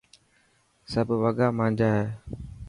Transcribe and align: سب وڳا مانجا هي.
سب 0.93 1.07
وڳا 1.23 1.47
مانجا 1.57 1.89
هي. 1.97 2.07